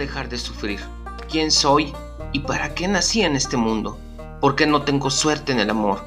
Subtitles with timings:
[0.00, 0.80] dejar de sufrir?
[1.30, 1.92] ¿Quién soy
[2.32, 3.98] y para qué nací en este mundo?
[4.40, 6.04] ¿Por qué no tengo suerte en el amor?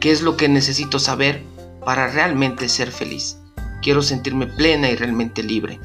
[0.00, 1.44] ¿Qué es lo que necesito saber
[1.84, 3.38] para realmente ser feliz?
[3.80, 5.80] Quiero sentirme plena y realmente libre.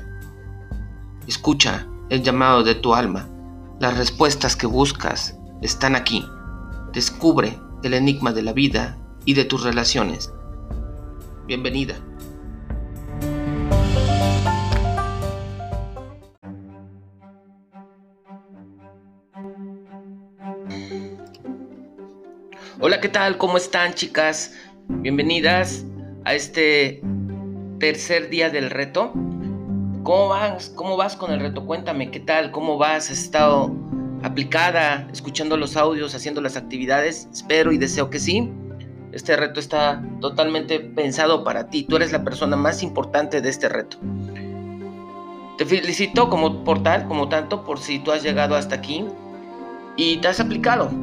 [1.27, 3.29] Escucha el llamado de tu alma.
[3.79, 6.25] Las respuestas que buscas están aquí.
[6.91, 10.31] Descubre el enigma de la vida y de tus relaciones.
[11.45, 11.95] Bienvenida.
[23.03, 23.37] ¿Qué tal?
[23.37, 24.53] ¿Cómo están chicas?
[24.87, 25.83] Bienvenidas
[26.23, 27.01] a este
[27.77, 29.11] tercer día del reto.
[30.03, 30.69] ¿Cómo vas?
[30.69, 31.65] ¿Cómo vas con el reto?
[31.65, 32.51] Cuéntame, ¿qué tal?
[32.51, 33.11] ¿Cómo vas?
[33.11, 33.75] ¿Has estado
[34.23, 37.27] aplicada, escuchando los audios, haciendo las actividades?
[37.33, 38.49] Espero y deseo que sí.
[39.11, 41.83] Este reto está totalmente pensado para ti.
[41.83, 43.97] Tú eres la persona más importante de este reto.
[45.57, 49.03] Te felicito como por tal, como tanto, por si tú has llegado hasta aquí
[49.97, 51.02] y te has aplicado.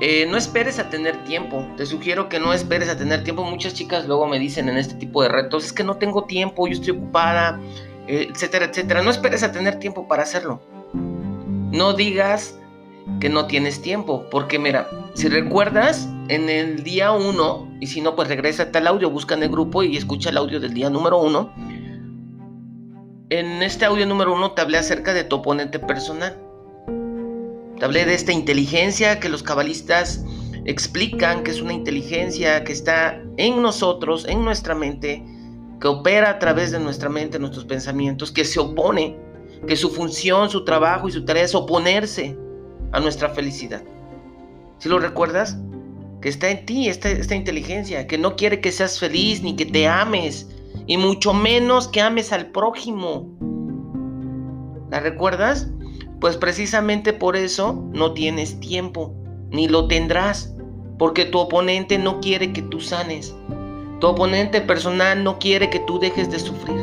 [0.00, 1.66] Eh, no esperes a tener tiempo.
[1.76, 3.44] Te sugiero que no esperes a tener tiempo.
[3.44, 6.66] Muchas chicas luego me dicen en este tipo de retos, es que no tengo tiempo,
[6.66, 7.60] yo estoy ocupada,
[8.06, 9.02] eh, etcétera, etcétera.
[9.02, 10.60] No esperes a tener tiempo para hacerlo.
[10.92, 12.58] No digas
[13.20, 18.16] que no tienes tiempo, porque mira, si recuerdas, en el día 1, y si no,
[18.16, 21.20] pues regresa al audio, busca en el grupo y escucha el audio del día número
[21.20, 21.52] 1.
[23.30, 26.43] En este audio número 1 te hablé acerca de tu oponente personal.
[27.78, 30.24] Te hablé de esta inteligencia que los cabalistas
[30.64, 35.24] explican que es una inteligencia que está en nosotros, en nuestra mente,
[35.80, 39.18] que opera a través de nuestra mente, nuestros pensamientos, que se opone,
[39.66, 42.36] que su función, su trabajo y su tarea es oponerse
[42.92, 43.82] a nuestra felicidad.
[44.78, 45.58] ¿Si lo recuerdas?
[46.22, 49.66] Que está en ti esta, esta inteligencia, que no quiere que seas feliz ni que
[49.66, 50.48] te ames,
[50.86, 53.28] y mucho menos que ames al prójimo.
[54.90, 55.68] ¿La recuerdas?
[56.24, 59.12] Pues precisamente por eso no tienes tiempo,
[59.50, 60.54] ni lo tendrás,
[60.98, 63.34] porque tu oponente no quiere que tú sanes.
[64.00, 66.82] Tu oponente personal no quiere que tú dejes de sufrir.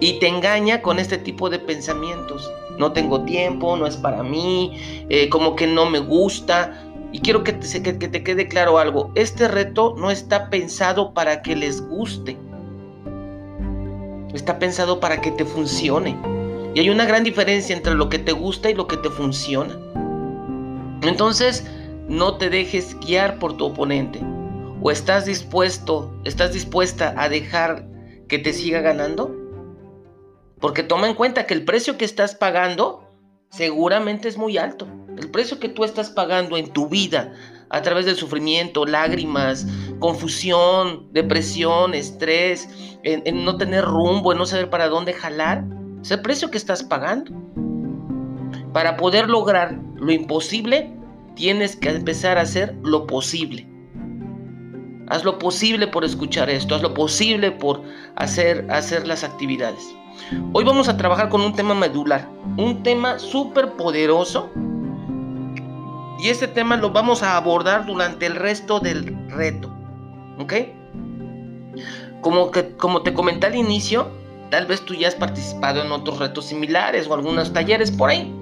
[0.00, 2.50] Y te engaña con este tipo de pensamientos.
[2.78, 6.82] No tengo tiempo, no es para mí, eh, como que no me gusta.
[7.12, 9.12] Y quiero que te, que te quede claro algo.
[9.14, 12.38] Este reto no está pensado para que les guste.
[14.32, 16.16] Está pensado para que te funcione.
[16.74, 19.76] Y hay una gran diferencia entre lo que te gusta y lo que te funciona.
[21.02, 21.66] Entonces,
[22.08, 24.20] no te dejes guiar por tu oponente.
[24.82, 27.86] ¿O estás dispuesto, estás dispuesta a dejar
[28.28, 29.34] que te siga ganando?
[30.60, 33.04] Porque toma en cuenta que el precio que estás pagando
[33.50, 34.86] seguramente es muy alto.
[35.18, 37.34] El precio que tú estás pagando en tu vida
[37.68, 39.66] a través del sufrimiento, lágrimas,
[39.98, 42.68] confusión, depresión, estrés,
[43.02, 45.64] en, en no tener rumbo, en no saber para dónde jalar,
[46.02, 47.32] es el precio que estás pagando.
[48.72, 50.92] Para poder lograr lo imposible,
[51.34, 53.66] tienes que empezar a hacer lo posible.
[55.08, 57.82] Haz lo posible por escuchar esto, haz lo posible por
[58.16, 59.82] hacer, hacer las actividades.
[60.52, 64.48] Hoy vamos a trabajar con un tema medular, un tema súper poderoso.
[66.22, 69.74] Y este tema lo vamos a abordar durante el resto del reto.
[70.38, 70.52] ¿Ok?
[72.20, 74.19] Como, que, como te comenté al inicio,
[74.50, 78.34] Tal vez tú ya has participado en otros retos similares o algunos talleres por ahí.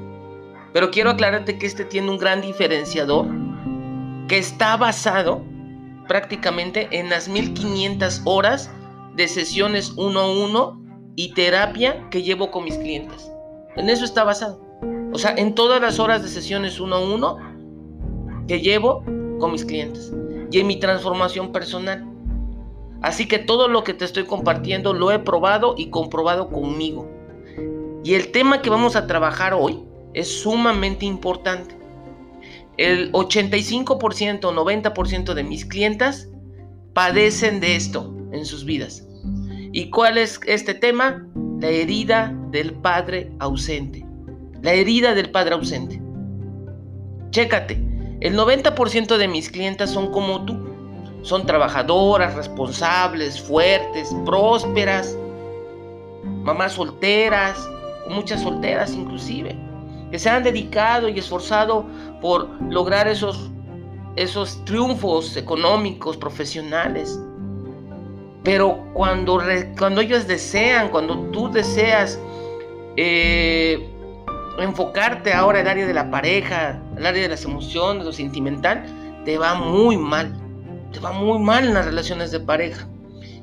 [0.72, 3.26] Pero quiero aclararte que este tiene un gran diferenciador
[4.28, 5.42] que está basado
[6.06, 8.70] prácticamente en las 1500 horas
[9.14, 10.82] de sesiones uno a uno
[11.16, 13.30] y terapia que llevo con mis clientes.
[13.76, 14.60] En eso está basado.
[15.12, 17.36] O sea, en todas las horas de sesiones uno a uno
[18.46, 19.04] que llevo
[19.38, 20.12] con mis clientes
[20.50, 22.07] y en mi transformación personal.
[23.02, 27.08] Así que todo lo que te estoy compartiendo lo he probado y comprobado conmigo.
[28.04, 29.82] Y el tema que vamos a trabajar hoy
[30.14, 31.76] es sumamente importante.
[32.76, 36.28] El 85%, 90% de mis clientas
[36.92, 39.06] padecen de esto en sus vidas.
[39.72, 41.26] ¿Y cuál es este tema?
[41.60, 44.04] La herida del padre ausente.
[44.62, 46.00] La herida del padre ausente.
[47.30, 47.74] Chécate,
[48.20, 50.67] el 90% de mis clientas son como tú
[51.28, 55.14] son trabajadoras, responsables, fuertes, prósperas,
[56.24, 57.68] mamás solteras,
[58.08, 59.54] muchas solteras inclusive,
[60.10, 61.84] que se han dedicado y esforzado
[62.22, 63.50] por lograr esos,
[64.16, 67.20] esos triunfos económicos, profesionales.
[68.42, 69.42] Pero cuando,
[69.78, 72.18] cuando ellos desean, cuando tú deseas
[72.96, 73.86] eh,
[74.58, 78.86] enfocarte ahora el área de la pareja, el área de las emociones, lo sentimental,
[79.26, 80.47] te va muy mal
[80.92, 82.88] te va muy mal en las relaciones de pareja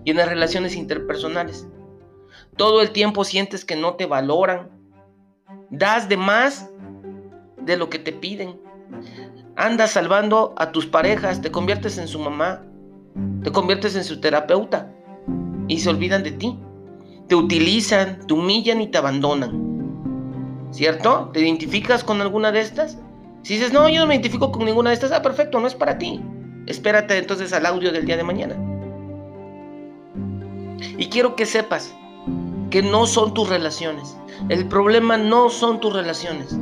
[0.03, 1.67] y en las relaciones interpersonales.
[2.57, 4.69] Todo el tiempo sientes que no te valoran,
[5.69, 6.69] Das de más
[7.61, 8.59] de lo que te piden.
[9.55, 12.63] Andas salvando a tus parejas, te conviertes en su mamá,
[13.43, 14.91] te conviertes en su terapeuta
[15.67, 16.59] y se olvidan de ti.
[17.27, 20.69] Te utilizan, te humillan y te abandonan.
[20.71, 21.31] ¿Cierto?
[21.33, 22.99] ¿Te identificas con alguna de estas?
[23.43, 25.75] Si dices, no, yo no me identifico con ninguna de estas, ah, perfecto, no es
[25.75, 26.21] para ti.
[26.67, 28.55] Espérate entonces al audio del día de mañana.
[30.97, 31.93] Y quiero que sepas
[32.69, 34.17] que no son tus relaciones.
[34.49, 36.57] El problema no son tus relaciones.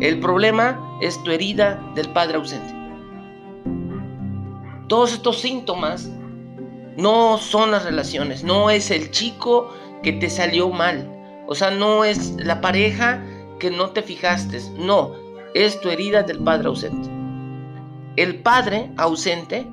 [0.00, 2.74] El problema es tu herida del padre ausente.
[4.88, 6.10] Todos estos síntomas
[6.96, 9.72] no son las relaciones, no es el chico
[10.02, 11.10] que te salió mal,
[11.46, 13.24] o sea, no es la pareja
[13.58, 15.12] que no te fijaste, no,
[15.54, 17.13] es tu herida del padre ausente.
[18.16, 19.66] El padre ausente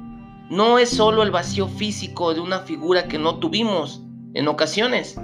[0.49, 4.03] no es solo el vacío físico de una figura que no tuvimos
[4.33, 5.17] en ocasiones,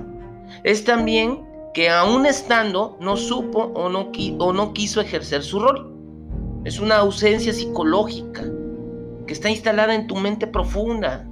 [0.63, 5.93] es también que aún estando no supo o no, quiso ejercer su rol.
[6.65, 8.43] Es una ausencia psicológica
[9.25, 11.27] que está instalada en tu mente profunda.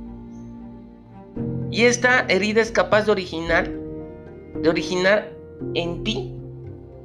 [1.71, 3.69] Y esta herida es capaz de originar,
[4.61, 5.31] de originar
[5.73, 6.31] en ti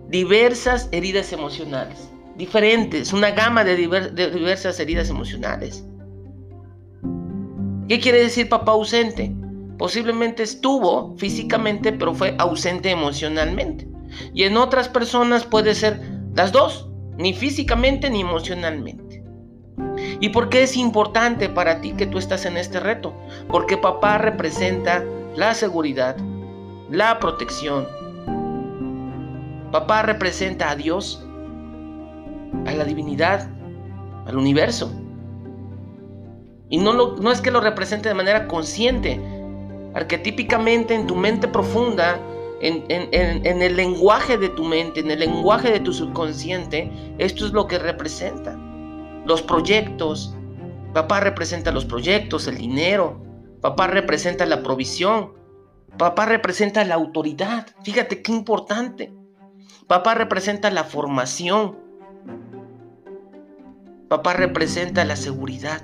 [0.08, 2.09] diversas heridas emocionales,
[2.40, 5.84] diferentes, una gama de, diversas heridas emocionales.
[7.86, 9.30] ¿Qué quiere decir papá ausente?
[9.76, 13.86] Posiblemente estuvo físicamente, pero fue ausente emocionalmente.
[14.32, 16.00] Y en otras personas puede ser
[16.34, 16.88] las dos,
[17.18, 19.22] ni físicamente ni emocionalmente.
[20.20, 23.14] ¿Y por qué es importante para ti que tú estás en este reto?
[23.48, 25.04] Porque papá representa
[25.36, 26.16] la seguridad,
[26.90, 27.86] la protección.
[29.70, 31.26] Papá representa a Dios,
[32.66, 33.48] a la divinidad,
[34.26, 34.92] al universo.
[36.68, 39.20] Y no, no es que lo represente de manera consciente,
[39.94, 42.20] arquetípicamente en tu mente profunda,
[42.60, 47.52] en, en, el lenguaje de tu mente, en el lenguaje de tu subconsciente, esto es
[47.52, 48.56] lo que representa
[49.24, 50.34] los proyectos.
[50.92, 53.22] Papá representa los proyectos, el dinero.
[53.60, 55.32] Papá representa la provisión.
[55.96, 57.68] Papá representa la autoridad.
[57.82, 59.12] Fíjate qué importante.
[59.86, 61.78] Papá representa la formación.
[64.10, 65.82] Papá representa la seguridad.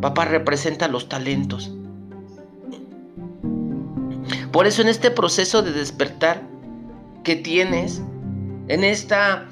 [0.00, 1.72] Papá representa los talentos.
[4.50, 6.42] Por eso en este proceso de despertar
[7.22, 8.02] que tienes,
[8.66, 9.46] en esta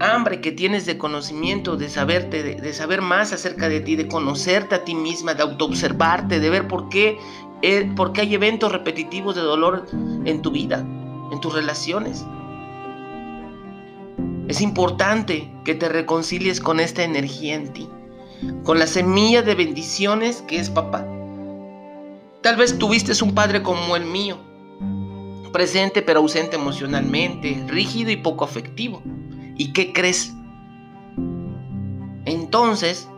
[0.00, 4.76] hambre que tienes de conocimiento, de saberte, de, saber más acerca de ti, de conocerte
[4.76, 7.18] a ti misma, de autoobservarte, de ver por qué,
[7.60, 9.84] eh, por qué hay eventos repetitivos de dolor
[10.24, 10.78] en tu vida,
[11.30, 12.24] en tus relaciones.
[14.48, 17.88] Es importante que te reconcilies con esta energía en ti,
[18.62, 21.04] con la semilla de bendiciones que es papá.
[22.42, 24.38] Tal vez tuviste un padre como el mío,
[25.52, 29.02] presente pero ausente emocionalmente, rígido y poco afectivo.
[29.56, 30.32] ¿Y qué crees?
[32.24, 33.08] Entonces,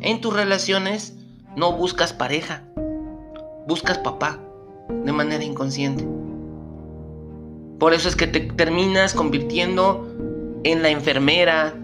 [0.00, 1.14] en tus relaciones
[1.56, 2.64] no buscas pareja,
[3.68, 4.40] buscas papá
[4.88, 6.04] de manera inconsciente.
[7.78, 10.08] Por eso es que te terminas convirtiendo
[10.64, 11.74] en la enfermera,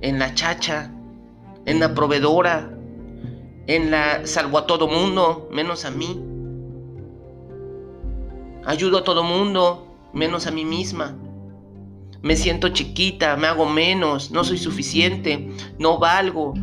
[0.00, 0.92] en la chacha,
[1.64, 2.70] en la proveedora,
[3.66, 6.20] en la salvo a todo mundo, menos a mí.
[8.64, 11.16] Ayudo a todo mundo, menos a mí misma
[12.26, 16.54] me siento chiquita, me hago menos, no soy suficiente, no valgo,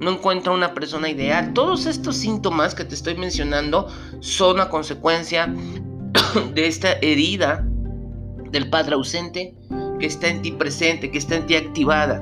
[0.00, 1.52] no encuentro una persona ideal.
[1.52, 3.86] Todos estos síntomas que te estoy mencionando
[4.18, 5.54] son a consecuencia
[6.54, 7.64] de esta herida
[8.50, 9.54] del padre ausente
[10.02, 12.20] que está en ti presente, que está en ti activada.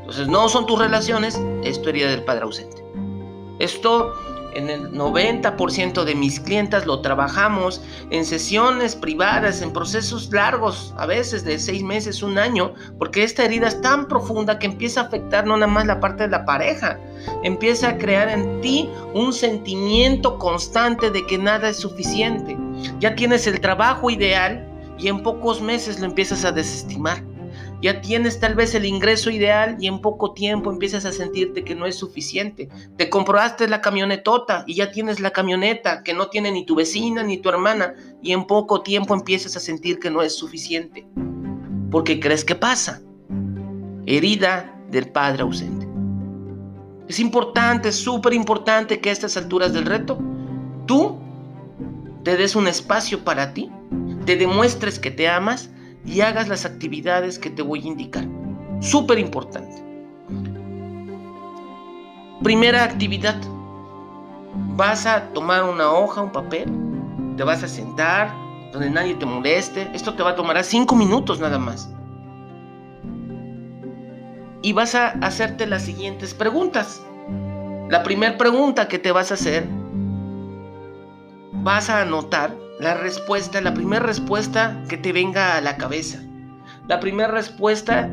[0.00, 2.82] Entonces no son tus relaciones, es tu herida del padre ausente.
[3.58, 4.14] Esto
[4.54, 11.04] en el 90% de mis clientes lo trabajamos en sesiones privadas, en procesos largos, a
[11.04, 15.04] veces de seis meses, un año, porque esta herida es tan profunda que empieza a
[15.04, 16.98] afectar no nada más la parte de la pareja,
[17.42, 22.56] empieza a crear en ti un sentimiento constante de que nada es suficiente.
[22.98, 24.64] Ya tienes el trabajo ideal
[24.98, 27.22] y en pocos meses lo empiezas a desestimar.
[27.80, 31.74] Ya tienes tal vez el ingreso ideal y en poco tiempo empiezas a sentirte que
[31.74, 32.68] no es suficiente.
[32.96, 37.22] Te comprobaste la camionetota y ya tienes la camioneta que no tiene ni tu vecina
[37.22, 41.06] ni tu hermana y en poco tiempo empiezas a sentir que no es suficiente.
[41.90, 43.00] Porque crees que pasa.
[44.06, 45.86] Herida del padre ausente.
[47.08, 50.18] Es importante, súper importante que a estas alturas del reto
[50.86, 51.18] tú
[52.22, 53.70] te des un espacio para ti,
[54.28, 55.70] te demuestres que te amas
[56.04, 58.26] y hagas las actividades que te voy a indicar.
[58.78, 59.82] Súper importante.
[62.42, 63.40] Primera actividad.
[64.76, 66.70] Vas a tomar una hoja, un papel
[67.38, 68.30] te vas a sentar,
[68.70, 69.88] donde nadie te moleste.
[69.94, 71.88] Esto te va a tomar cinco minutos nada más.
[74.60, 77.02] Y vas a hacerte las siguientes preguntas.
[77.88, 79.66] La primera pregunta que te vas a hacer,
[81.62, 86.22] vas a anotar la respuesta, la primera respuesta que te venga a la cabeza.
[86.86, 88.10] La primera respuesta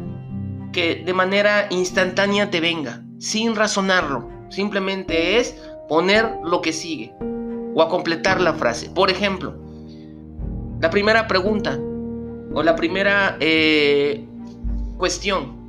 [0.73, 4.29] que de manera instantánea te venga, sin razonarlo.
[4.49, 5.55] Simplemente es
[5.87, 7.13] poner lo que sigue
[7.73, 8.89] o a completar la frase.
[8.89, 9.55] Por ejemplo,
[10.81, 11.77] la primera pregunta
[12.53, 14.25] o la primera eh,
[14.97, 15.63] cuestión.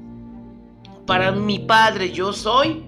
[1.07, 2.85] Para mi padre yo soy.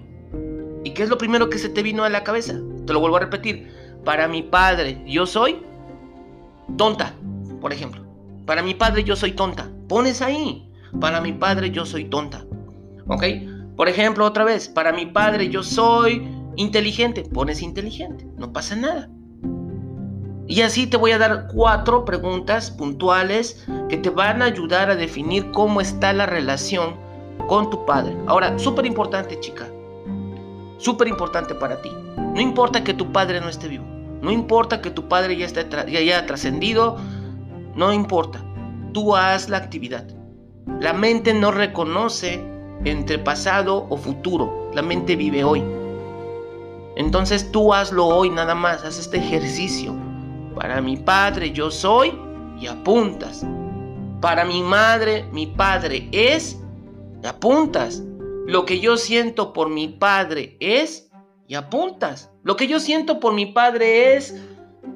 [0.83, 2.59] ¿Y qué es lo primero que se te vino a la cabeza?
[2.85, 3.71] Te lo vuelvo a repetir.
[4.03, 5.68] Para mi padre yo soy
[6.77, 7.13] tonta,
[7.61, 8.03] por ejemplo.
[8.45, 9.69] Para mi padre yo soy tonta.
[9.87, 10.69] Pones ahí.
[10.99, 12.45] Para mi padre yo soy tonta.
[13.07, 13.23] ¿Ok?
[13.75, 14.67] Por ejemplo, otra vez.
[14.67, 17.23] Para mi padre yo soy inteligente.
[17.23, 18.27] Pones inteligente.
[18.37, 19.09] No pasa nada.
[20.47, 24.95] Y así te voy a dar cuatro preguntas puntuales que te van a ayudar a
[24.95, 26.95] definir cómo está la relación
[27.47, 28.17] con tu padre.
[28.25, 29.67] Ahora, súper importante, chica.
[30.79, 31.91] Súper importante para ti.
[32.17, 33.85] No importa que tu padre no esté vivo.
[34.21, 36.97] No importa que tu padre ya, esté ya haya trascendido.
[37.75, 38.43] No importa.
[38.93, 40.05] Tú haz la actividad.
[40.79, 42.43] La mente no reconoce
[42.83, 44.69] entre pasado o futuro.
[44.73, 45.63] La mente vive hoy.
[46.95, 48.83] Entonces tú hazlo hoy nada más.
[48.83, 49.95] Haz este ejercicio
[50.59, 52.11] para mi padre yo soy
[52.59, 53.45] y apuntas.
[54.19, 56.59] Para mi madre, mi padre es
[57.23, 58.03] y apuntas.
[58.45, 61.08] Lo que yo siento por mi padre es
[61.49, 62.29] y apuntas.
[62.43, 64.41] Lo que yo siento por mi padre es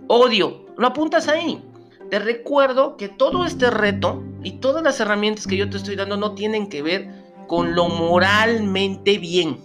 [0.07, 0.65] odio.
[0.77, 1.61] Lo apuntas ahí.
[2.09, 6.15] Te recuerdo que todo este reto y todas las herramientas que yo te estoy dando
[6.15, 7.09] no tienen que ver
[7.47, 9.57] con lo moralmente bien.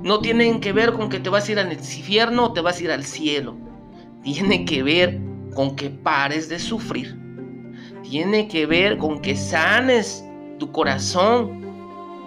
[0.00, 2.78] No tienen que ver con que te vas a ir al infierno o te vas
[2.78, 3.56] a ir al cielo
[4.22, 5.20] tiene que ver
[5.54, 7.18] con que pares de sufrir.
[8.02, 10.24] Tiene que ver con que sanes
[10.58, 11.60] tu corazón,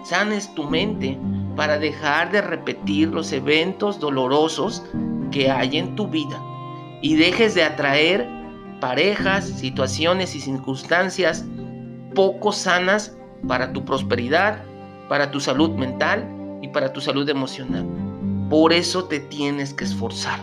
[0.04, 1.18] sanes tu mente
[1.56, 4.84] para dejar de repetir los eventos dolorosos
[5.30, 6.40] que hay en tu vida
[7.02, 8.28] y dejes de atraer
[8.80, 11.44] parejas, situaciones y circunstancias
[12.14, 14.62] poco sanas para tu prosperidad,
[15.08, 16.28] para tu salud mental
[16.62, 17.86] y para tu salud emocional.
[18.50, 20.40] Por eso te tienes que esforzar.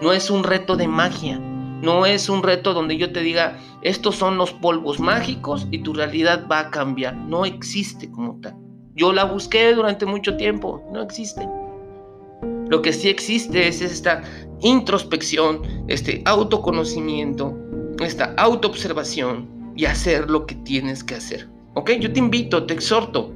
[0.00, 1.38] No es un reto de magia.
[1.82, 5.92] No es un reto donde yo te diga, estos son los polvos mágicos y tu
[5.92, 7.14] realidad va a cambiar.
[7.14, 8.65] No existe como tal.
[8.96, 10.82] Yo la busqué durante mucho tiempo.
[10.92, 11.48] No existe.
[12.68, 14.22] Lo que sí existe es esta
[14.60, 17.56] introspección, este autoconocimiento,
[18.00, 21.48] esta autoobservación y hacer lo que tienes que hacer.
[21.74, 21.92] ¿Ok?
[22.00, 23.32] Yo te invito, te exhorto.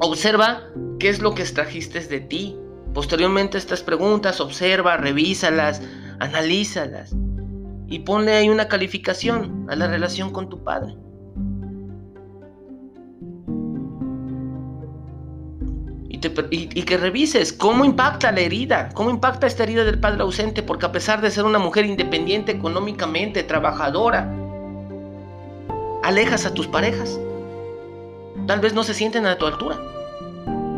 [0.00, 0.62] Observa
[1.00, 2.56] qué es lo que extrajiste de ti,
[2.94, 5.82] Posteriormente estas preguntas, observa, revísalas,
[6.18, 7.14] analízalas
[7.86, 10.96] y ponle ahí una calificación a la relación con tu padre.
[16.50, 20.86] Y, que revises cómo impacta la herida, cómo impacta esta herida del padre ausente, porque
[20.86, 24.32] a pesar de ser una mujer independiente económicamente, trabajadora,
[26.02, 27.18] alejas a tus parejas.
[28.46, 29.78] Tal vez no se sienten a tu altura.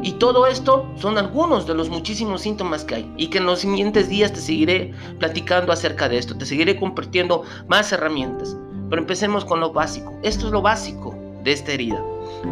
[0.03, 3.61] Y todo esto son algunos de los muchísimos síntomas que hay y que en los
[3.61, 8.57] siguientes días te seguiré platicando acerca de esto, te seguiré compartiendo más herramientas.
[8.89, 10.19] Pero empecemos con lo básico.
[10.23, 12.03] Esto es lo básico de esta herida.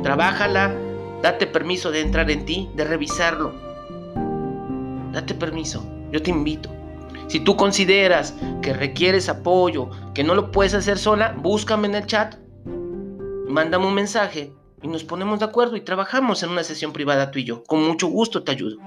[0.03, 0.75] Trabájala,
[1.23, 3.53] date permiso de entrar en ti, de revisarlo.
[5.13, 6.71] Date permiso, yo te invito.
[7.29, 12.07] Si tú consideras que requieres apoyo, que no lo puedes hacer sola, búscame en el
[12.07, 12.37] chat,
[13.49, 17.39] mándame un mensaje y nos ponemos de acuerdo y trabajamos en una sesión privada tú
[17.39, 17.65] y yo.
[17.65, 18.79] Con mucho gusto te ayudo.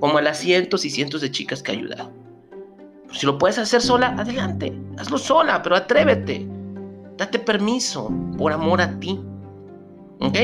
[0.00, 2.12] Como a las cientos y cientos de chicas que he ayudado.
[3.12, 4.76] si lo puedes hacer sola, adelante.
[4.98, 6.46] Hazlo sola, pero atrévete.
[7.16, 9.20] Date permiso por amor a ti.
[10.20, 10.36] ¿Ok?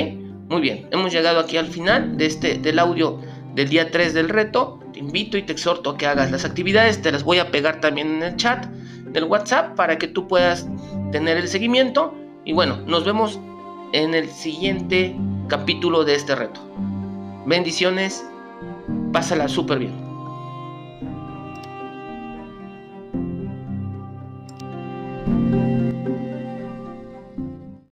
[0.50, 3.20] Muy bien, hemos llegado aquí al final de este, del audio
[3.54, 4.80] del día 3 del reto.
[4.92, 7.00] Te invito y te exhorto a que hagas las actividades.
[7.00, 10.68] Te las voy a pegar también en el chat del WhatsApp para que tú puedas
[11.12, 12.16] tener el seguimiento.
[12.44, 13.38] Y bueno, nos vemos
[13.92, 15.14] en el siguiente
[15.46, 16.60] capítulo de este reto.
[17.46, 18.26] Bendiciones,
[19.12, 20.09] pásala súper bien.